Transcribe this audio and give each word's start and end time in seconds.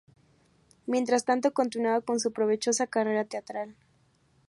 Mientras 0.87 1.25
tanto, 1.25 1.53
continuaba 1.53 2.01
con 2.01 2.19
su 2.19 2.31
provechosa 2.33 2.87
carrera 2.87 3.23
teatral. 3.23 3.75